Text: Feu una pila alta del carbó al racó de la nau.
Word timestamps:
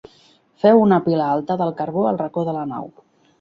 Feu 0.63 0.79
una 0.85 0.97
pila 1.07 1.27
alta 1.33 1.59
del 1.63 1.75
carbó 1.83 2.07
al 2.13 2.19
racó 2.23 2.47
de 2.49 2.57
la 2.59 2.65
nau. 2.73 2.91